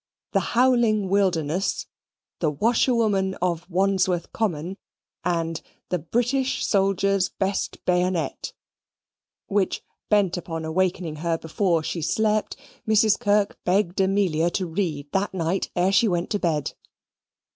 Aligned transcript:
the 0.31 0.55
"Howling 0.57 1.09
Wilderness," 1.09 1.85
the 2.39 2.49
"Washerwoman 2.49 3.35
of 3.35 3.69
Wandsworth 3.69 4.33
Common," 4.33 4.77
and 5.23 5.61
the 5.89 5.99
"British 5.99 6.65
Soldier's 6.65 7.29
best 7.29 7.85
Bayonet," 7.85 8.51
which, 9.45 9.83
bent 10.09 10.37
upon 10.37 10.65
awakening 10.65 11.17
her 11.17 11.37
before 11.37 11.83
she 11.83 12.01
slept, 12.01 12.55
Mrs. 12.87 13.19
Kirk 13.19 13.59
begged 13.63 14.01
Amelia 14.01 14.49
to 14.49 14.65
read 14.65 15.05
that 15.11 15.35
night 15.35 15.69
ere 15.75 15.91
she 15.91 16.07
went 16.07 16.31
to 16.31 16.39
bed. 16.39 16.73